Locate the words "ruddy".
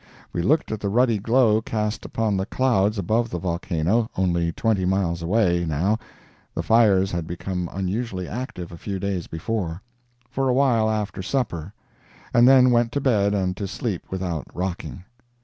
0.89-1.19